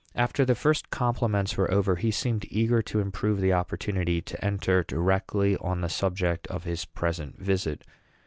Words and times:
After 0.15 0.45
the 0.45 0.55
first 0.55 0.89
compliments 0.89 1.55
were 1.55 1.69
over, 1.69 1.97
he 1.97 2.09
seemed 2.09 2.47
eager 2.49 2.81
to 2.81 2.99
improve 2.99 3.39
the 3.39 3.53
opportunity 3.53 4.19
to 4.19 4.43
enter 4.43 4.81
directly 4.81 5.55
on 5.57 5.81
the 5.81 5.89
subject 5.89 6.47
of 6.47 6.63
his 6.63 6.85
present 6.85 7.37
visit. 7.39 7.83